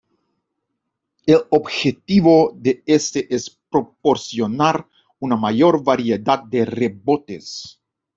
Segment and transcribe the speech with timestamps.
[1.27, 4.87] El objetivo de este es proporcionar
[5.19, 7.79] una mayor variedad de rebotes.